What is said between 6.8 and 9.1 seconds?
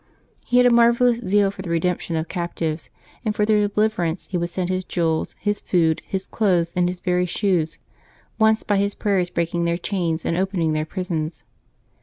his very shoes, once by his